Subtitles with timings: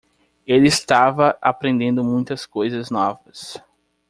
[0.47, 3.59] Ele estava aprendendo muitas coisas novas.